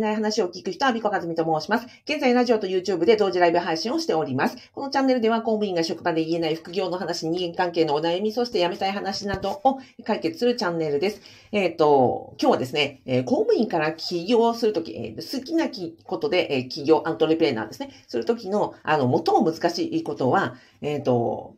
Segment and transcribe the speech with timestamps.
[0.00, 1.86] ない話を聞く人は、ビコカズミと申します。
[2.04, 4.56] 現在、ラジオと YouTube で同時ライブ配信をしております。
[4.74, 11.20] このチャンネルでは、公務員が職場で言えない副業の話、人間関係のお悩み、そして辞めたい話などを解決するチャンネルです。
[11.52, 15.68] えっ、ー、と、今日はですね、え、公務員から起業するとき、え、好きな
[16.04, 21.56] ことで、え、起業、アントレプレーナーですね、するときの、あの、最も難しいことは、えっ、ー、と、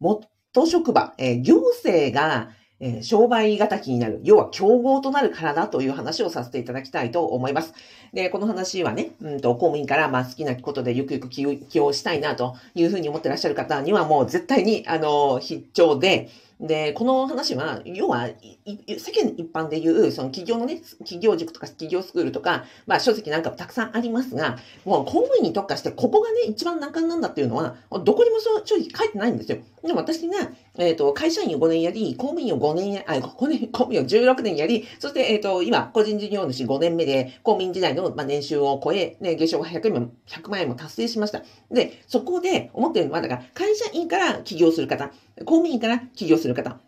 [0.00, 0.28] 元
[0.66, 2.50] 職場、え、行政が、
[2.84, 7.74] えー、商売敵になる、要は競合となるからだという話をさせていただきたいと思います。
[8.12, 16.28] で、この話はね、うんと、公務員から、まあ、好きなことでゆくゆく起用したいなというふうに思ってらっしゃる方にはもう絶対に、あの、必聴で、
[16.62, 29.58] で、この話は、要は、世間一般で言う、その企業のね、企業塾とか企業スクールとか、まあ書籍なんかもたくさんありますが、もう公務員に特化して、ここがね、一番難関なんだっていうのは、どこにもそう正直書いてないんですよ。
[29.82, 41.42] でも私が、えっ、ー、と、会社員を5年やり、公務員を5年や、あ、5年、公務員を16年やり、そして、えっ、ー、と、今、個人事業主5年目で、公務員時代の、まあ、年収を超え、ね、月賞が100万 ,100 万円も達成しました。
[41.72, 45.10] で、そこで思ってるのは、だから、会社員から起業する方、
[45.44, 46.80] 公務員から起業する方、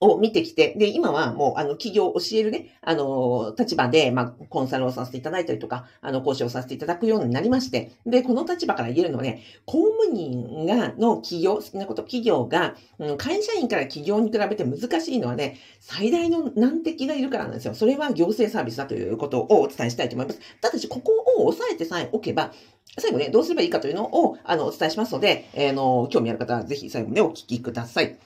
[0.00, 17.74] を見てきて、で、今はもう、あの、企業を教えるね、あの、立場で、まあ、コンサルをさせていただいたりとか、あの、講師をさせていただくようになりまして、で、この立場から言えるのはね、公務員が、の企業、好きなこと、企業が、うん、会社員から企業に比べて難しいのはね、最大の難敵がいるからなんですよ。
[17.74, 20.40] それは行政サービスだということをお伝えしたいと思います。
[20.60, 22.52] ただし、ここを押さえてさえおけば、
[22.98, 28.16] 最後ね、どうすればいいかというのを、あの、お伝えしますので、えー、の、興味ある方はぜひ最後までお聞きください。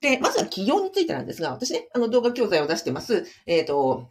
[0.00, 4.08] で、まずは企業についてなんですが、私ね、あの動画教材を出してます、えっ、ー、と、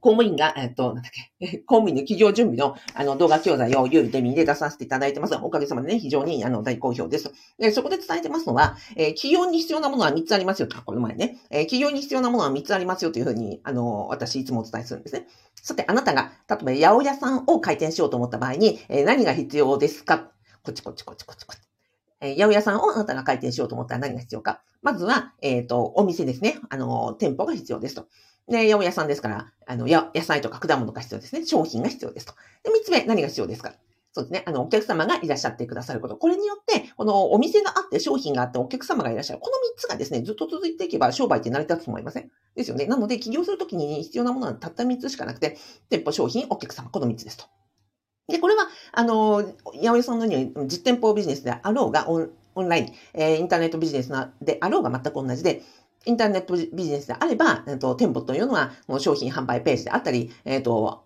[0.00, 5.34] 公務員が、えっ、ー、と、なんだっけ、 公務員の企業準備の、あの、動画教材をユーデミーで出させていただいてます。
[5.34, 7.32] おかげさまでね、非常に、あの、大好評です。
[7.58, 15.26] で、そこで伝えてますのは、えー、企業に必要なものは3つありますよと、この前ね、えー、企業に必要なものは3つありますよというふうに、あの、私いつもお伝えするんですね。
[15.60, 20.30] さて、あなたが、例えば、八百屋さんを開店しようと思った場合に、えー、何が必要ですか？
[20.62, 21.65] こっちこっちこっちこっちこっち。
[22.20, 24.62] えー、八百屋さんをあなたが開店しようと思ったら何が必要か。
[24.82, 26.58] まずは、えっ、ー、と、お店ですね。
[26.68, 28.06] あの、店舗が必要ですと。
[28.48, 31.44] で、八百屋さんですから、あの、や、野菜とか果物が必要ですね。
[31.44, 32.34] 商品が必要ですと。
[32.62, 33.72] で、三つ目、何が必要ですか
[34.12, 34.44] そうですね。
[34.46, 36.16] あの、お客様がいらっしゃってくださること。
[36.16, 39.40] これによって、このお店があって、商品があって、お客様がいらっしゃる。
[39.40, 42.30] この三つがですね、ずっと続いていけば、商売って成り立つと思いません？
[42.54, 42.86] ですよね。
[42.86, 45.58] なので、起業するときに必要なものはたった三つしかなくて、
[45.90, 47.44] 店舗、商品、お客様、この三つですと。
[48.28, 49.42] で、これは、あの、
[49.74, 54.10] 八百屋さんのように実店舗ビジネスであろうが、オンライン、えー、インターネットビジネス
[54.40, 55.62] であろうが全く同じで、
[56.06, 61.04] インターネットビジネスであれば、えーと、店舗というのは、もう商品販売ページであったり、えっ、ー、と、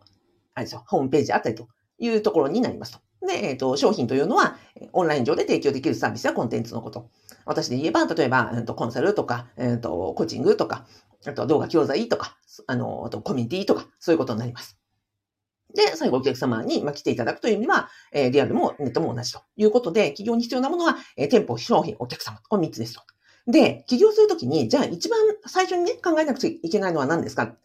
[0.54, 3.26] あれですよ、ホームページであったりというところになりますと。
[3.26, 4.56] で、えっ、ー、と、商品というのは、
[4.92, 7.10] オンライン上で提供できるサービスやコンテンツのこと。
[7.44, 10.86] 私で言えば、例えば、えーと、コンサルとか、えっ、と、コーチングとか、
[11.26, 14.79] あと動画教材とか、あの、あとコミュニティとか、そういうことになります。
[15.74, 23.02] で、最後お客様に来ていただくという意味は、え、リアルもネットも同じということで、企業に必要なものは、え、店舗、商品、お客様、この3つですと。
[23.46, 27.44] で、起業するときに、じゃあ一番最初にね、考えなくちゃいけないのは何ですか？
[27.44, 27.58] っ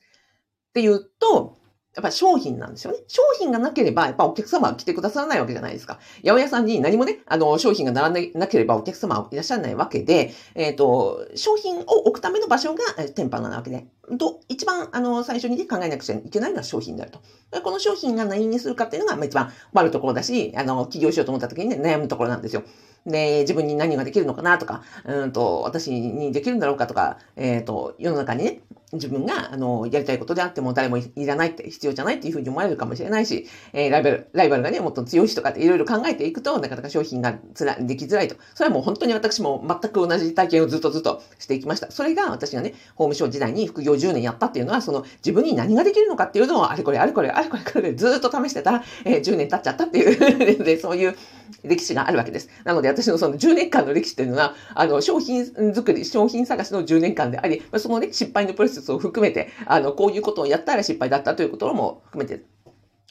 [0.74, 1.58] ていうと、
[1.96, 3.00] やっぱ商品なんですよね。
[3.08, 6.00] 商品がなければ、やっぱお客様は来てくださらないわけじゃないですか。
[6.24, 12.82] 八百屋さんに何もね、あの、商品が並んでなければお客様はいらっしゃらないわけで、えっ、ー、と、商品を置くための場所が
[13.16, 13.88] 店舗なわけで、
[14.18, 17.20] と、一番、あの、最初に、ね、考えなくちゃいけないのは商品であると。
[17.62, 22.64] この商品が何にするかっていうのが、まあ一番悪いところだし、あの、起業しようと思った時にね、悩むところなんですよ。
[23.06, 28.62] で、自分に何ができるのかなとか、うんと、私にできるんだろうかとか、えっ、ー、と、世の中にね、
[28.94, 38.36] 自分が、あの、やりたいことであっても誰もいらないって、必要じゃないっていうふうに思われるかもしれないし、えー、ライバル、ライバルがね、もっと強い人とかっていろいろ考えていくと、なかなか商品がつら、できづらいと。
[38.56, 41.92] それはもう本当に私も全く同じ体験をずっとずっとしていきました。
[41.92, 51.16] それが私がね、法務省時代に副業10年やったっていうのは、その自分に何ができるのかっていうのをあれこれあれこれあれこれこれずっと試してたら、えー、10年経っちゃったっていう で、そういう
[51.64, 52.50] 歴史があるわけです。
[52.64, 62.44] なので私のその10年間の歴史っていうのは、あの、商品作り、商品探しの10年間であり、そのね、失敗のプロセスを含めて、あの、こういうことをやったら失敗だったということも含めて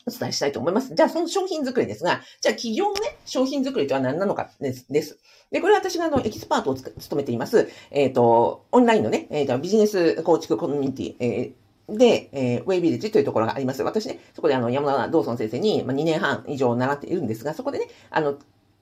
[0.07, 0.95] お伝えしたいと思います。
[0.95, 5.19] じゃあ、その商品作りですが、じゃあ、企業のね、商品作りとは何なのかです。
[5.51, 13.83] で、これは私があの、エキスパートを務めています、えっ、ー、と、オンラインのね、えー、ビジネス構築コミュニティ、えーで、えー、ウェイビレッジというところがあります。
[13.83, 18.39] 私ね、そこであの、山田道尊先生に、まあ、2年半以上習っているんですが、そこでね、あの、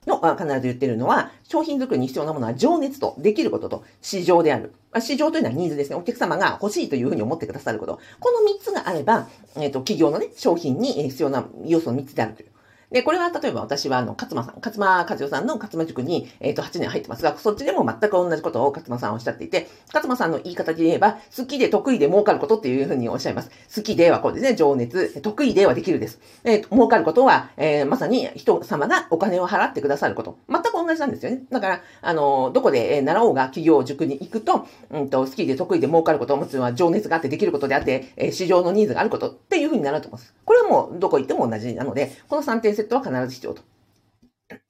[0.07, 4.73] の、必ず言ってるのは、商品作りに必要なものは情熱とできることと市場である。
[4.99, 5.95] 市場というのはニーズですね。
[5.95, 7.99] お客様が欲しいというふうに思ってくださること。
[8.19, 12.52] この3つがあれば、えっ、ー、と、企業のね、商品に必要な要素の3つであるという。
[12.93, 23.49] で、これは例えば私はあの、勝間さん、勝間和代さんの勝間塾に、えっ、と、8年入ってますが、そっちでも全く同じことを勝間さんおっしゃっていて、勝間さんの言い方で言えば、好きで得意で儲かることっていうふうにおっしゃいます。
[23.75, 26.19] 好きではこうですね、情熱、得意ではできるです。
[26.43, 30.37] えー、儲かることは、えー、まさに人様がお金を払ってくださること。
[30.47, 31.41] 全く同じなんですよね。
[31.49, 40.35] だから、あの、どこで習おうが企業塾に行くと、うんと、好きで得意で儲かることを持つのは情熱があってできることであって、え、市場のニーズがあることっていうふうになると思います。
[40.45, 43.63] これはもうどこ行っても同じなので、この3点セットは必ず必要と。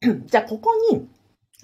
[0.26, 1.08] じゃあ、ここに、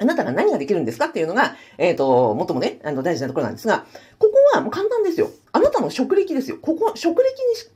[0.01, 3.85] あなたが何ができるんですかっていうのが、えっ、ー、と、もともね、あの、大事なところなんですが、
[4.17, 5.29] ここはもう簡単ですよ。
[5.51, 6.57] あなたの職歴ですよ。
[6.61, 7.21] ここ、職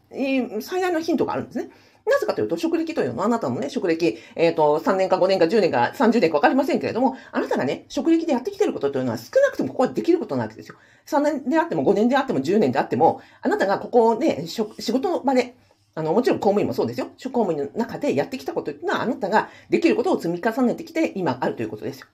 [0.10, 1.70] 歴に、えー、最大のヒントがあるんですね。
[2.06, 10.76] なぜかというと、職歴というのはあなたのね、職歴、えっ、ー、と、3年か5年か10年か30年かわかりませんけれども、あなたがね、職歴でやってきてることというのは少なくともここはできることなわけですよ。
[11.06, 15.56] 3年であっても5年であっても10年であっても、あなたがここをね、仕事の場で、
[15.96, 17.08] あの、もちろん公務員もそうですよ。
[17.32, 22.08] 公務員の中でやってきたことっていうのは、あなたができることを積み重ねてきて、今あるということですよ。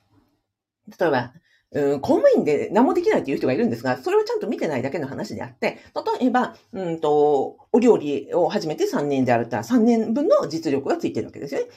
[1.00, 1.34] 例えば、
[1.72, 5.80] うん、公務員で何もできないっていう人がいるんですが、それをちゃんと見てないだけの話であって、
[6.20, 11.68] 例えば、うんと、お料理を始めて3年であるったら3年分の実力がついてるわけですよね。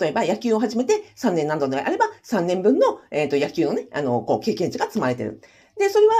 [0.00, 5.42] 例えば野球を始めて3年などであれば3年分の、えっ、ー、と、野球のね、あの、こう、経験値が積まれてる。
[5.82, 6.14] で、それは、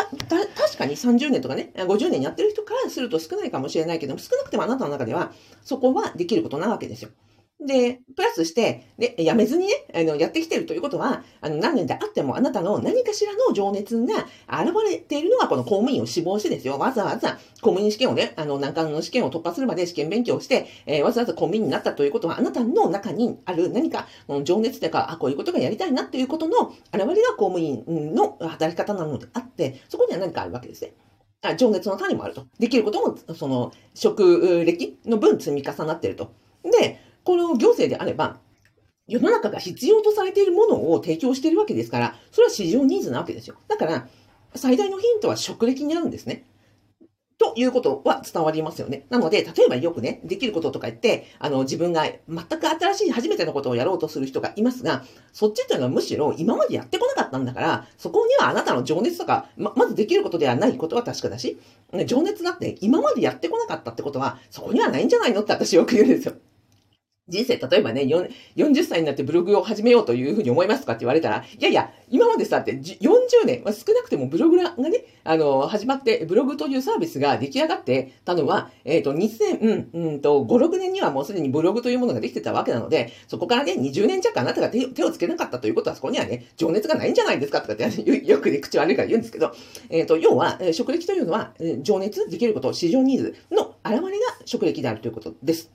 [0.56, 5.32] 確かに30年とかね、50年やってる人からすると少ないかもしれないけども、少なくてもあなたの中では、
[5.62, 7.10] そこはできることなわけですよ。
[7.66, 16.78] で、プラスして、で、やめずにね、あの、やってきてるということは、あの、何年であってもあなたの何かしらの情熱が現れているのがこの公務員を志望してですよ。
[16.78, 30.92] わざわざ公務員試験をね、あの、難関の試験を突破するまで試験勉強して、えー、わざわざ公務員になったということは、あなたの中にある何か、この情熱というか、あ、こういうことがやりたいなっていうことの現れが公務員の働き方なのであって、そこには何かあるわけですね。
[31.42, 32.46] あ情熱の種もあると。
[32.58, 36.32] できることも、その、職歴の分積み重なってると。
[36.62, 38.38] で、この行政であれば、
[39.06, 43.56] 世の中が必要とされているものを提供しているわけですから、それは市場ニーズなわけですよ。
[43.68, 44.08] だから、
[44.54, 46.44] 最大のヒントは職歴にあるんですね。
[47.38, 49.04] ということは伝わりますよね。
[49.10, 55.02] なので、例えばよくね、できることとか言って、あの、自分が全く新しい初めてのことをやろうとする人がいますが、
[55.32, 61.58] そっちっていうのはむしろ今までやってこなかったんだから、そこにはあなたの情熱とか、ま、まずできることではないことは確かだし、
[62.06, 66.34] 情熱だって今までやってこなかったってことは、そこにはないんじゃないのって私よく言うんですよ。
[67.28, 87.84] 人生、例えばね、40歳になってブログを始めようというふうに思いますとかって言われたら、いやいや、今までさ、って40年、少なくてもブログがね、あの、始まって、ブログというサービスが出来上がってたのは、えっ、ー、と、2000、うん、うんと、5、6年にはもうすでにブログというものができてたわけなので、そこからね、20年弱あなたが手手をつけなかったということは、そこにはね、情熱がないんじゃないですかとかって、
[88.26, 89.52] よくね、口悪いから言うんですけど、
[89.90, 94.10] えっ、ー、と、要は、職歴というのは、情熱、できること、市場ニーズの現れが
[94.44, 95.70] 職歴であるということです。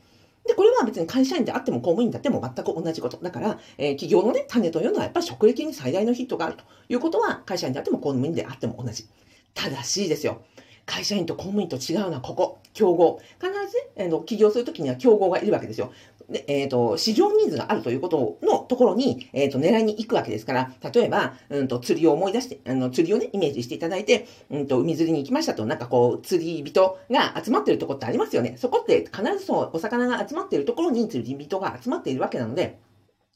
[0.48, 3.18] で、これは別に会社員であっても公務員であっても全く同じこと。
[3.18, 9.08] だから、えー、企業のね、種というのはやっぱり職歴に最大のヒットがあるということは、会社員であっても公務員であっても同じ。
[9.54, 10.42] 正しいですよ。
[10.88, 13.20] 会社員と公務員と違うのはここ、競合。
[13.40, 15.92] 必ずね、えー、起業するときには競合がいるわけですよ。
[16.30, 28.56] で、えっ、ー、と、市場ニーズがあるということのところに、えっ、ー、と、狙いに行くわけですから、例えば、うんと、釣りを思い出して、あの、釣りをね、イメージしていただいて、うんと、海釣りに行きましたと、なんかこう、釣り人が集まってるところってありますよね。
[28.58, 32.80] そこって必ずそう、お魚が集まってるところに釣り人が集まっているわけなので、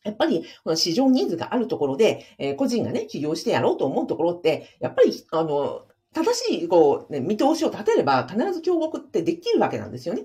[0.03, 5.83] やっぱり、この市場ニーズがあるところで、えー、個人がね、起業してやろうと思うところって、やっぱり、あの、
[6.13, 10.24] 正しい、こう、ね、見通しを立てれば、必ず競合ってできるわけなんですよね。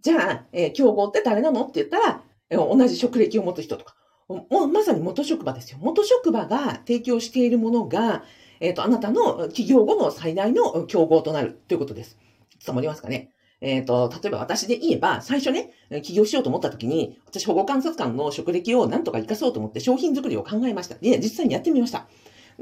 [0.00, 3.94] じゃあ、えー、競合って誰なのって言ったら、同じ職歴を持つ人とか、
[4.28, 5.78] もうまさに元職場ですよ。
[5.80, 8.24] 元職場が提供しているものが、
[8.60, 12.16] えっ、ー、と、あなたの企業後の最大の競合となるということです。
[12.64, 13.30] 伝わりますかね？
[13.60, 20.96] えっ、ー、と、例えば私で言えば、最初ね、起業しようと思った時に、私保護観察官の職歴をなんとか活かそうと思って商品作りを考えました。
[20.96, 22.06] で、実際にやってみました。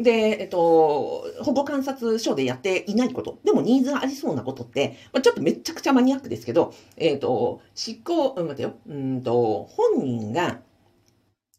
[0.02, 10.60] で、えっと、保護観察所でやっていないこと、でもニーズがありそうなことって、まあ、ちょっとめちゃくちゃマニアックですけど、えっと、執行、待てよ、うんと、本人が、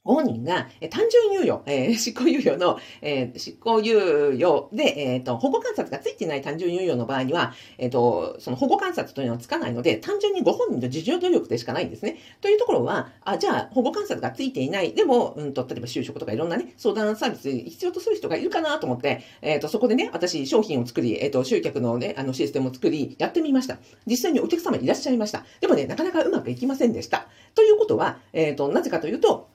[0.04, 12.18] ご本人が、え単純猶予、えー、 執行猶予の、えー、執行猶予で、えっ、ー、と、保護観察がついていない単純猶予の場合には、えっ、と、その保護観察というのはつかないので、単純にご本人の自助努力でしかないんですね。
[12.42, 23.78] というところは、あ、じゃあ、保護観察がついていない、でも、うんと、例えば就職とかいろんなね、相談サービス必要とする人がいるかなと思って、えっ、と、そこでね、私、商品を作り、えっ、と、集客のね、あの、システムを作り、やってみました。
[24.08, 25.46] 実際にお客様いらっしゃいました。
[25.60, 27.28] でもね、なかなかうまくいきませんでした。
[27.54, 29.51] ということは、えっ、と、なぜかというと、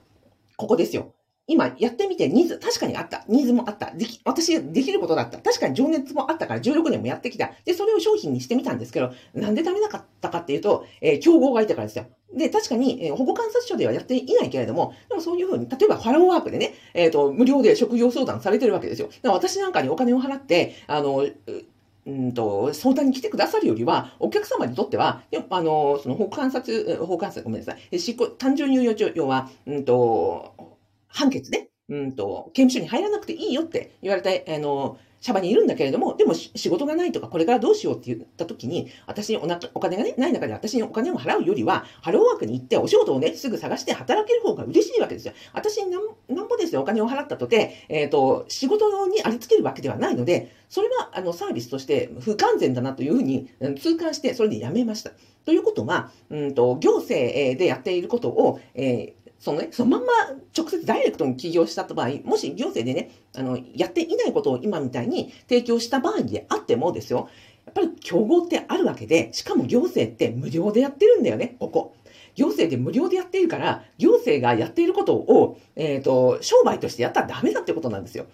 [0.57, 1.13] ここですよ。
[1.49, 3.25] 今やってみてニーズ、確かにあった。
[3.29, 3.93] ニーズもあった。
[3.93, 5.39] でき、私できることだった。
[5.39, 7.53] 確かに情熱もあったから16年もやってきた。
[7.65, 12.07] で、それを商品にしてみたんですけど、なんでダメなかったかっていうと、えー、競合がいたからですよ。
[12.35, 19.09] で、確かに、えー、保護観察所ではやっていないけれども、でもそういうふうに、例えばファローワークでね、えっ、ー、と、無料で職業相談されてるわけですよ。
[19.23, 21.25] 私なんかにお金を払って、あの、
[22.07, 27.99] うんと、相談に来てくださるよりは、お客様にとっては、あの、その、保観察、保観察、ごめんなさい。
[27.99, 30.55] 執行、単純入用上、要は、うんと、
[31.09, 45.35] 判決で、うんと、刑務所に入らなくていいよって言われた、あの、シャバにいるんだけれども、でも仕事がないとか、これからどうしようって言った時に、私におなお金がね、ない中で私にお金を払うよりは、ハローワークに行ってお仕事をね、すぐ探して働ける方が嬉しいわけですよ。
[45.53, 55.13] 私になんなんぼですよ、お金を払ったとて、えっ、ー、と、仕事にありつけるわけではないので、それは、あの、サービスとして不完全だなというふうに痛感して、それでやめました。
[55.45, 60.13] ということは、うんと、行政でやっていることを、えーそのね、そのまんま
[60.57, 67.29] 直接ダイレクトに起業した場合、もし行政でね、あの、やっていないことを今みたいに提供した場合であってもですよ、
[67.67, 71.95] やっぱり競合ってあるわけで、しかも行政って無料でやってるんだよね、ここ。
[72.35, 78.27] 行政で無料でやっているから、行政がやっていることを、えっ、ー、と、商売としてやったらダメだってことなんですよ。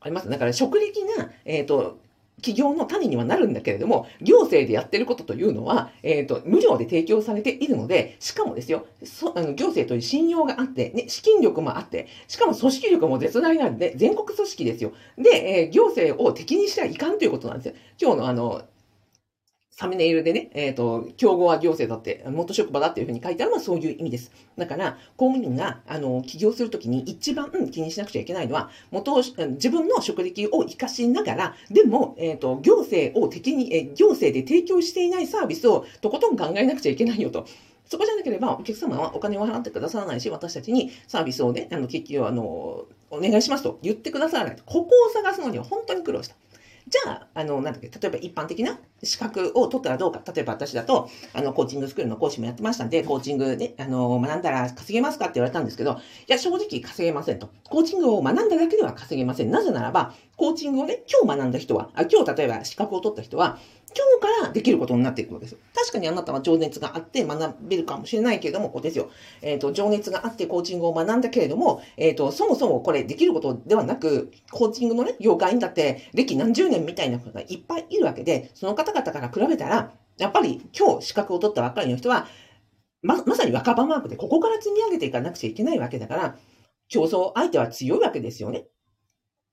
[0.00, 0.28] あります？
[0.28, 1.98] だから、職歴が、えっ、ー、と、
[2.36, 14.92] 企業の種にはなるんだけれども、行政でやってることというのは、えっ、ー、と、無料で提供されているので、しかもですよ、そあの行政という信用があって、ね、資金力もあって、しかも組織力も絶大なんで、全国組織ですよ。
[15.16, 17.74] で、えー、行政を敵にしてはいかんということなんですよ。
[18.00, 18.62] 今日のあの、
[19.82, 24.30] サムネイルでね、えっ、ー、と、競合は行政だって、元職場だっていうふうに書いてあるのはそういう意味です。
[24.56, 37.44] だから、公務員が、あの、起業するときに一番気にしなくちゃいけないのは、元、自分の職歴を活かしながら、でも、えっ、ー、と、行政を敵に、え行政で提供していないサービスをとことん考えなくちゃいけないよと。
[37.84, 42.44] そこじゃなければ、お客様はお金を払ってくださらないし、私たちにサービスをね、あの、結局、あの、
[43.10, 44.62] お願いしますと言ってくださらないと。
[44.62, 46.36] ここを探すのには本当に苦労した。
[46.92, 50.22] じゃあ、あの、なんだっけ、例えば一般的な資格を取ったらどうか。
[50.30, 55.94] 例えば私だと、あの、コーチングスクールの講師もやってましたんで、コーチングね、あの、学んだら稼げますかって言われたんですけど、い
[56.28, 57.48] や、正直稼げませんと。
[57.64, 59.50] コーチングを学んだだけでは稼げません。
[59.50, 63.58] なぜならば、コーチングをね、今日学んだ人は、あ今日例えば資格を取った人は、
[63.94, 65.56] 今日からできることになっていくわけです。
[65.74, 69.10] 確かにあなたは情熱があって学べるかもしれないけれども、こうですよ。
[69.42, 82.26] えっ、ー、と、情熱があってコーチングを学んだけれども、えっ、ー、と、そもそもこれできることではなく、コーチングのね、業界にだって歴何十年みたいな人がいっぱいいるわけで、その方々から比べたら、やっぱり今日資格を取ったばっかりの人は、
[83.02, 86.36] ま、まさに若葉マークでここから積み上げていかなくちゃいけないわけだから、
[86.88, 88.66] 競争相手は強いわけですよね。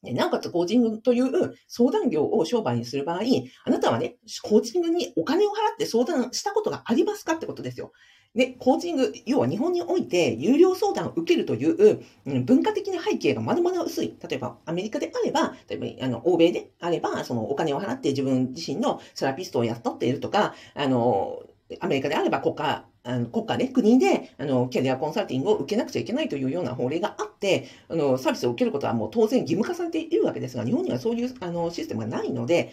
[0.04, 3.22] なおかつコーチングという相談業を商売にする場合、
[3.66, 7.92] あなたはね、コーチングにお金を払って相談したことがありますかってことですよ。
[8.36, 14.16] で、コーチング、要は日本において有料相談を受けるという、うん、文化的な背景がまだまだ薄い。
[14.30, 21.42] 例えばアメリカであれば、例えばあの欧米であれば、そのお金を払って自分自身のセラピストを雇っているとか、あの、
[21.80, 32.72] アメリカであれば国家、あの国家ね、国で、あの、キャリアコンサルティングを受けなくちゃいけないというような法令があって、あの、サービスを受けることはもう当然義務化されているわけですが、日本にはそういう、あの、システムがないので、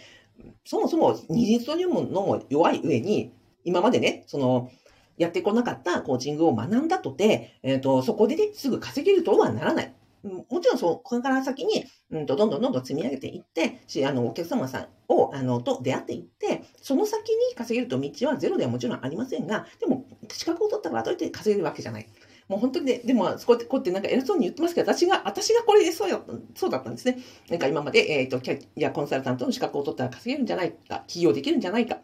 [0.64, 3.32] そもそも二律というものも弱い上に、
[3.64, 4.70] 今までね、その、
[5.18, 9.94] やってこなかったコーチングを学んだとて、えっ、ー、と、そこでね、すぐ稼げるとはならない。
[10.22, 20.04] もちろん、そ、こから先に、うんと、どんどんどんどん積み上げていって、し、あの、お客様さんを、あの、と出会っていって、その先に稼げると道はゼロではもちろんありませんが、でも、
[20.34, 22.06] 資格を取ったからといって稼げるわけじゃない。
[22.48, 26.20] もう本当にね、でも、こうやって、こうやってなんか偉そうに言ってますけど、私が、私がこれでそうや
[26.54, 27.18] そうだったんですね。
[27.50, 31.98] なんか今まで、えっ、ー、と、キャリアコンサルタントの資格を取ったら稼げるんじゃないか、起業できるんじゃないか。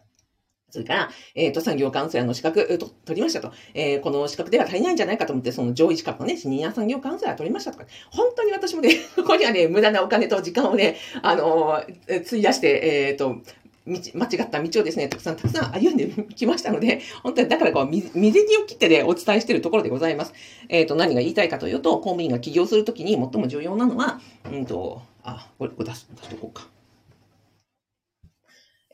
[0.73, 3.53] それから、えっ、ー、と、産業カウンセラーの資格、と取りましたと。
[3.75, 13.37] えー、この資格では足りないんじゃないかと思って、その上位資格のね、シニア産業カウンセラー取りましたとか、本当に私もね、 ここにはね、無駄なお金と時間をね、あのー、費やして、えっ、と、
[13.87, 20.33] 道、間違った道をですね、たくさんたくさん歩んできましたので、 本当にだからこう、水着を切ってでお伝えしているところでございます。
[20.69, 24.21] えっ、ー、と、何が言いたいかというと、公務員が起業するときに最も重要なのは、
[24.51, 26.69] うんと、あ、これ、これ出す、出しとこうか。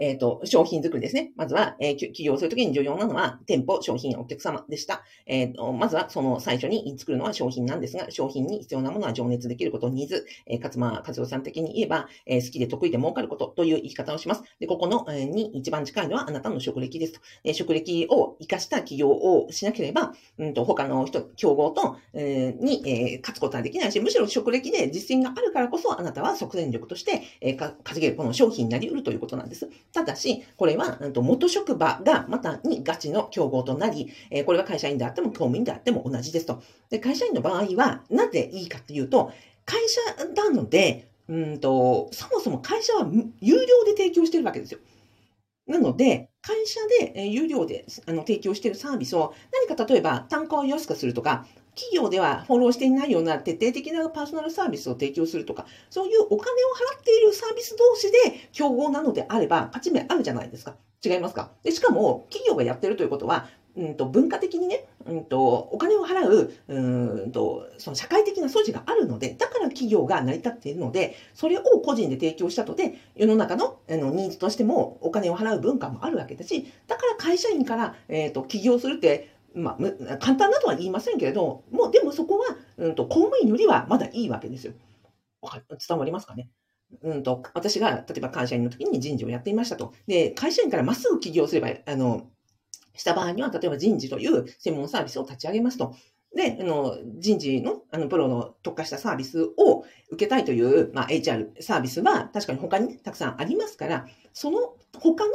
[0.01, 1.33] えっ、ー、と、商品作りですね。
[1.37, 5.03] まずは、えー、起業するときに重要なのは、店舗、商品、お客様でした。
[5.27, 14.43] えっ、ー、と、まずは、その最初に作るのは商品なんですが、商品に必要なものは情熱できること、ニーズ、えー、かつまあ、活動さん的に言えば、え好きで得意で儲かることという言い方をします。
[14.61, 17.21] で、ここの、えに一番近いのは、あなたの職歴ですと。
[17.45, 29.69] え職歴を活かした起業をしなければ、うんと、他の人、競合と、えに、え勝つことはできないし、むしろ職歴で実践があるからこそ、あなたは即戦力として、え稼げるこの商品になり得るということなんです。
[29.93, 36.63] ただし、これは、うんと元職場がまたにガチの競合となり、えこれは会社員であっても公務員であっても同じですと。
[36.91, 39.33] で、会社員の場合は、なぜいいかというと、
[39.65, 40.01] 会社
[40.35, 44.81] なので、うんと、そもそも会社は有料で提供してるわけですよ。
[45.67, 46.81] なので、会社
[47.13, 51.47] で有料であの提供しているサービスを何か例えば単価を安くするとか、
[51.79, 56.37] 企業ではフォローしていないような徹底的なパーソナルサービスを提供するとか、そういうお金を
[56.97, 60.75] 払っているサービス同士で競合なのであれば、勝ち目あるじゃないですか。
[61.05, 61.53] 違いますか？
[61.63, 84.75] でしかも、企業がやってるということは、うんと文化的にね、うんとお金を払ううんとその社会的な素地があるので、だから企業が成り立っているので、それを個人で提供したとで、世の中のあのニーズとしてもお金を払う文化もあるわけだし、だから会社員から、えー、と起業するって、まあ、簡単なとは言いませんけれど、もうでもそこは、うん、と公務員よりはまだいいわけですよ。
[85.43, 86.49] か伝わりますかね？
[87.03, 89.93] うんと、私が、例えば会社員の時に人事をやっていましたと。
[90.07, 92.31] で、会社員からまっすぐ起業すれば、あの、
[92.95, 95.95] した場合には、例えば人事という専門サービスを立ち上げますと。
[96.35, 105.33] で、あの人事のあのプロの特化したサービスを受けたいという、まあ、HR サービスは確かに他に、ね、たくさんありますから、その他の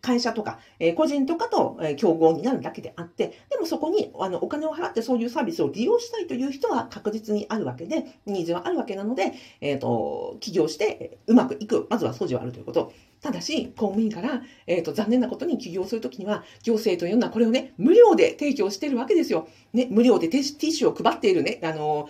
[0.00, 12.92] 会社とか、え個人とかと競合になるだけであって、でもそこにあのお金を払ってそういうサービスを利用したいという人は確実にあるわけで、ニーズはあるわけなので、えー、と起業してうまくいく、まずは素地はあるということ。
[13.22, 19.48] ただし、公務員から、えー、と残念なことに起業するときには、行政というのはこれをね、無料で提供してるわけですよ。
[19.72, 22.08] ね、無料でティッシュを配っているね、あの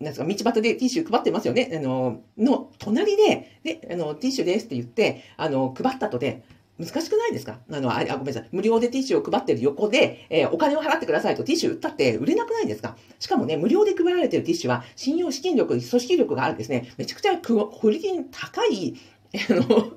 [0.00, 1.70] なんですか、道端でティッシュ配ってますよね。
[1.74, 6.42] あの、の、隣で、で、あの、ティッシュですって言って、あの、配ったとで、
[6.78, 7.58] 難しくないですか？
[7.72, 8.48] あの、あ、ごめんなさい。
[8.52, 12.96] 無料でティッシュを配ってる横で、えーお金を払ってくださいとティッシュ売ったって売れなくないですか？
[13.18, 18.94] しかもね、無料で配られてるティッシュは、信用資金力、組織力があるですね、めちゃくちゃクオクオリティの高い、
[19.34, 19.92] あの、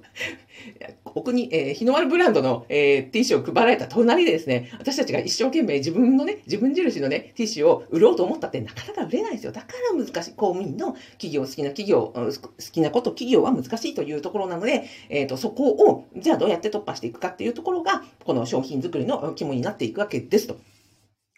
[1.06, 9.52] 奥に、えー日の丸ブランドの、えーティッシュを配られた隣でですね、私たちが一生懸命自分のね、自分印のね、ティッシュを売ろうと思ったってなかなか売れないですよ。
[9.52, 10.34] だから難しい。
[10.34, 12.32] 公務員の企業、好きな企業、好
[12.72, 20.58] きなこと、企業は難しいというところなので、えっ、と、そこを、じゃあどうやって突破していくかっていうところが、この商品作りの肝になっていくわけですと。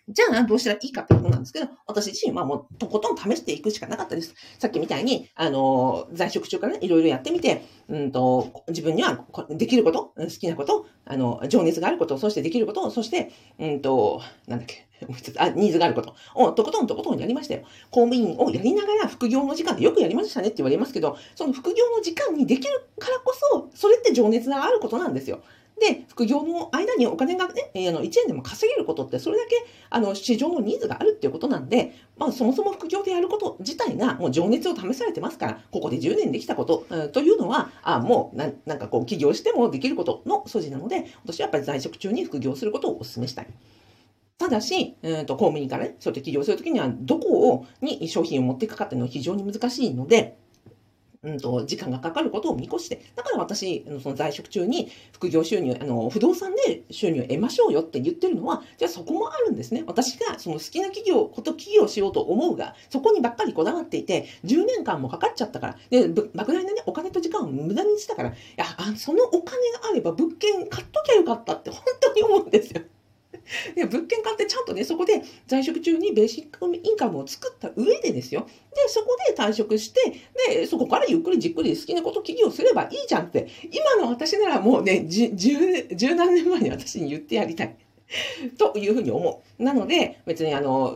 [0.10, 4.36] じゃあ、どうしたらいいかってことなんですけど、私自身はもう、とことん試していくしかなかったです。
[4.60, 17.62] さっきみたいに、あの、在職中からね、いろいろやってみて、うんと、自分にはできること、好きなこと、あの、情熱があること、そしてできること、そして、うんと、なんだっけ、もう一つ、あ、ニーズがあることを、とことんとことんやりましたよ。
[17.89, 25.42] 公務員をやりながら副業の時間でよくやりましたねって言われますけど、その副業の時間にできるからこそ、それって情熱があることなんですよ。
[25.83, 43.48] で、副業の間にお金がね、えーあの1円でも稼げることって、それだけあの市場のニーズがあるっていうことなんで、まあ、そもそも副業でやること自体がもう情熱を試されてますから、ここで10年できたこと、えーというのは、あもうなんなんかこう起業してもできることの素地なので、私はやっぱり在職中に副業することをお勧めしたい。
[44.37, 50.37] ただし、えーと公務員からね、そうやって起業するときには、どこをに商品を持っていくかっていうのは非常に難しいので、
[51.24, 59.83] うんと、時間がかかることを見越して、だから私、その在職中に副業収入、あの、不動産で収入を得ましょうよって言ってるのは、じゃあそこもあるんですね。
[59.88, 72.81] 私がその好きな企業、こと企業しようと思うが、そこにばっかりこだわっていて、10年間もかかっちゃったから、で、莫大なね、お金と時間を無駄にしたから、いや、あそのお金があれば物件買っときゃよかったって本当に思うんですよ。
[73.75, 78.48] で物件買ってちゃんとね、そこで在職中にベーシックインカムを作った上でですよ。
[78.75, 87.75] で、そこで退職して、で、そこからゆっくりじっくり好きなこと起業すればいいじゃんって、今の私ならもうね、十、十何年前に私に言ってやりたい。
[88.58, 89.64] というふうに思う。
[89.64, 90.96] なので、別にあの、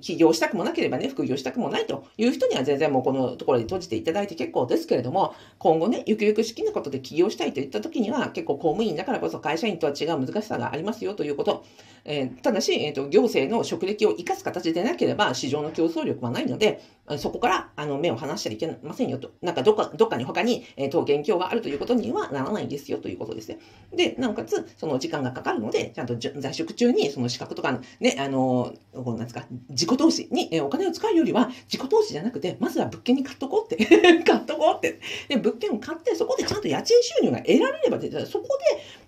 [0.00, 11.64] 起業したくもなければね、副業したくもないという人には全然もうこのところで閉じていただいて結構ですけれども、今後ね、ゆくゆく好きなことで起業したいといった時には、結構公務員だからこそ会社員とは違う難しさがありますよということ。
[12.04, 16.80] えーただし、えーと、行政の職歴を生かす形でなければ市場の競争力はないので、
[17.18, 19.32] そこからあの目を離しちゃいけませんよと。
[19.42, 23.58] なんかどっかどっかに他に、えー、と現況があるということにはならないですよということですね。
[23.94, 33.84] で、なおかつ、その時間がかかるので、ちゃんと在職中にその資格とか、ね、あの、こうなんですか、自己投資に、えーお金を使うよりは、自己投資じゃなくて、まずは物件に買っとこうって、
[34.22, 35.00] 買っとこうって。
[35.28, 38.46] で、物件を買って、そこでちゃんと家賃収入が得られればで、そこ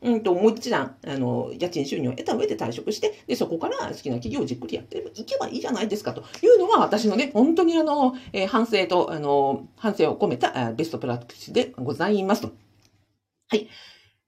[0.03, 7.92] で、うんと、もう一段、あの、家賃収入を得た上で退職して、で、そこから好きな企業をじっくりやっていけばいいじゃないですかというのは、私のね、本当にあの、
[8.33, 12.53] え反省と、あの、反省を込めたベストプラクティスでございますと。
[13.49, 13.69] はい。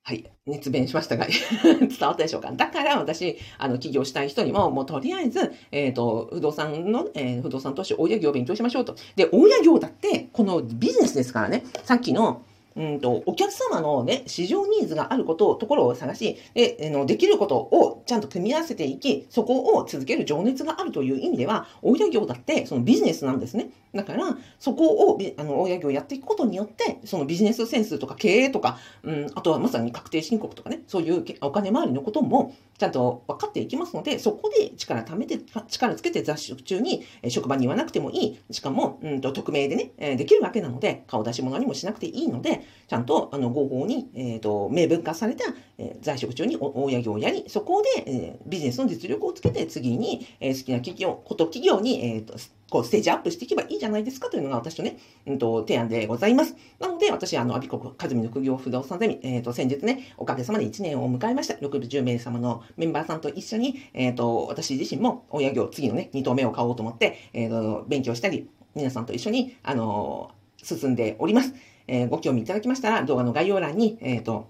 [0.02, 0.30] はい。
[0.46, 1.26] 熱弁しましたが、
[1.64, 2.52] 伝わったでしょうか？
[2.52, 8.96] だから私、あの、起業したい人にも、もうとりあえず、えっ、と、不動産の、えー不動産投資、大家業を勉強しましょうと。
[9.16, 12.42] で、大家業だって、このビジネスですからね、さっきの、
[12.76, 23.70] うんと、お客様のね、市場ニーズがあることを、ところを探し、で、あのできることをちゃんと組み合わせていき、そこを続ける情熱があるという意味では、大家業だってそのビジネスなんですね。
[23.94, 38.38] だから、そこを、あの、大家業をやっていくことによって、そのビジネスセンスとか経営とか、うん、あとはまさに確定申告とかね、そういうお金回りのことも、ちゃんと分かっていきますので、そこで力貯めて、力つけて雑食中に、え職場に言わなくてもいい。
[38.50, 45.44] しかも、うんと、匿名でね、えできるわけなので、顔出し物にもしなくていいので、ちゃんと、あの、合法に、えっ、ー、と、明文化された、
[45.78, 52.34] え在職中に大家業をやり、そこで、えビジネスの実力をつけて、次に、え好きな企業、こと企業に、えっ、と、
[52.70, 56.56] こう、ステージアップしていけばいいじゃないですかというのが私とね、うんと、提案でございます。
[56.80, 61.54] なので、私、あの、アビコカズミの副業不動産ゼミ、えっ、ー、と、先日ね、おかげさまで1年を迎えました。
[61.54, 70.30] 60名様のメンバーさんと一緒に、えっ、ー、と、私自身も親業、次のね、2棟目を買おうと思って、えっ、ー、と、勉強したり、皆さんと一緒に、あの
[70.62, 71.54] 進んでおります。
[71.86, 74.48] えご興味いただきましたら、動画の概要欄に、えっ、と、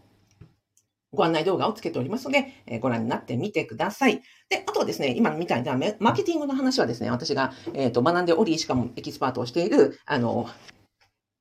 [1.15, 4.23] ご案内動画をつけておりますので、えご覧になってみてください。
[4.49, 10.49] で、あとはですね、今みたいなマーケティングの話はですね、私が、え、ー、と学んでおり、しかもエキスパートをしている、あの、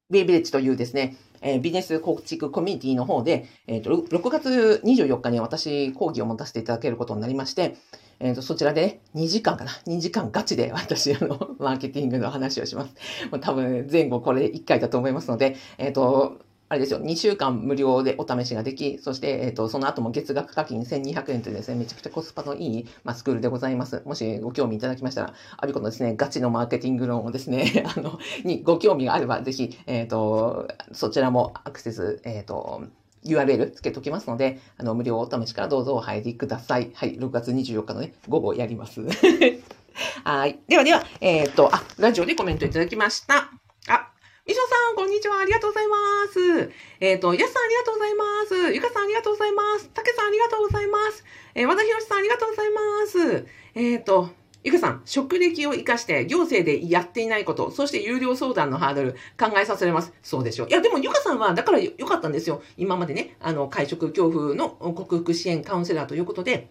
[0.09, 7.75] ベイビレッジというですね、えー、ビジネス構築コミュニティの方で、えっ、ー、と、6月24日に私講義を持たせていただけることになりまして、
[8.19, 12.93] えっ、ー、と、そちらで2時間かな ?2 時間ガチで私、あの、マーケティングの話をします。
[13.31, 16.39] もう多分前後これ1回だと思いますので、えっ、と、
[16.73, 24.01] あれですよ、2週間無料でお試しができ、そして、えっ、ー、と、その後も月額課金1200円というですね、めちゃくちゃコスパのいい、まあ、スクールでございます。
[24.05, 32.81] もしご興味いただきましたら、アビコのですね、ガチのマーケティング論をですね、 あの、にご興味があれば、ぜひ、えっ、と、そちらもアクセス、えっ、と、
[33.23, 36.89] URL つけときますので、あの、無料お試しからどうぞお入りください。
[36.95, 39.01] はい、6月24日のね、午後やります。
[40.25, 40.59] はい。
[40.67, 43.51] ではでは、えっ、と、あ、ラジオでコメントいただきました。
[43.87, 44.12] あ、
[44.45, 45.39] みしょさん、こんにちは。
[45.39, 45.95] ありがとうございま
[46.27, 46.69] す。
[46.99, 48.73] えっ、ー、と、やすさん、ありがとうございます。
[48.73, 49.89] ゆかさん、ありがとうございます。
[49.93, 51.23] たけさん、ありがとうございます。
[51.55, 53.45] えー、和田ひろしさん、ありがとうございます。
[53.75, 54.31] えっ、ー、と、
[54.65, 60.11] ゆかさん、職歴を活かして行政でやっていないこと、そして有料相談のハードル考えさせられます。
[60.21, 60.67] そうでしょう。
[60.67, 62.61] いや、でもゆかさんは、だからよかったんですよ。
[62.75, 66.69] 今までね、あの、会食恐怖の克服支援カウンセラーということで、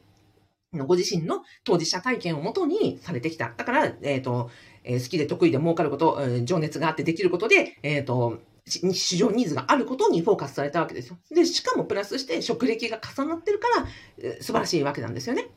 [0.74, 3.52] ご自身の当事者体験をもとにされてきた。
[3.56, 4.50] だから、えっ、ー、と、
[4.84, 11.18] えー、好きで得意で儲かること、えー、情熱があってできることで、えっ、と、市場ニーズがあることにフォーカスされたわけですよ。
[11.30, 13.86] で、しかもプラスして職歴が重なってるから、
[14.18, 15.48] え素晴らしいわけなんですよね。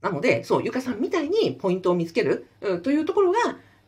[0.00, 3.38] なので、そう、ゆかさんみたいにポイントを見つける、うん、というところが、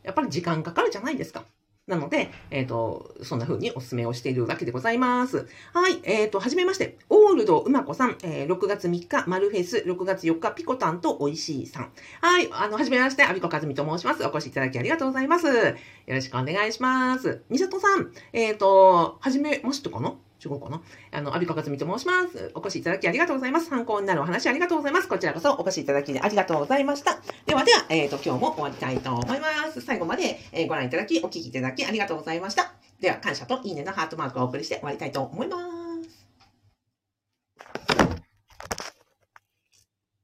[0.03, 1.45] やっぱり時間かかるじゃないですか。
[1.91, 5.45] なので、えっ、ー、と、そんな風にお勧めをしているわけでございます。
[5.73, 5.99] はい。
[6.03, 6.97] えっ、ー、と、はじめまして。
[7.09, 11.91] オールドうまこさん、えー、6月3日、マルフェス、6月4日、ピコタンとおいしいさん。
[12.21, 12.47] はい。
[12.53, 14.25] あの、はじめまして、アビコカズミと申します。
[14.25, 15.47] お越しいただきありがとうございます。
[15.47, 15.75] よ
[16.07, 17.41] ろしくお願いします。
[17.49, 20.15] みさとさん、えっ、ー、と、はじめましてかな？
[20.43, 20.81] 違うかな？
[21.11, 22.51] あの、アビカカズミと申します。
[22.55, 23.67] お越しいただきありがとうございます。
[23.67, 25.07] 参考になるお話ありがとうございます。
[25.07, 27.19] こちらこそお越しいただきありがとうございました。
[27.45, 29.81] ではでは、えっ、ー、と、今日も終わりたいと思います。
[29.81, 32.73] 最後まで、えー、ご覧いただき、お聴きいただきありがとうございました。
[32.99, 35.80] では、感謝といいねのハートマークをお送りして終わりたいと思います。